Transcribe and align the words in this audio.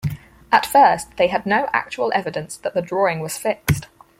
At 0.51 0.65
first, 0.65 1.15
they 1.17 1.27
had 1.27 1.45
no 1.45 1.69
actual 1.73 2.11
evidence 2.15 2.57
that 2.57 2.73
the 2.73 2.81
drawing 2.81 3.19
was 3.19 3.37
fixed. 3.37 3.85